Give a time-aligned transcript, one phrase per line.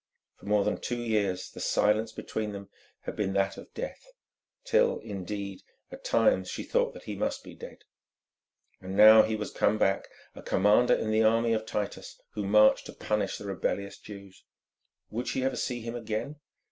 [0.37, 2.69] For more than two years the silence between them
[3.01, 4.03] had been that of death,
[4.63, 7.83] till, indeed, at times she thought that he must be dead.
[8.81, 12.87] And now he was come back, a commander in the army of Titus, who marched
[12.87, 14.43] to punish the rebellious Jews.
[15.11, 16.37] Would she ever see him again?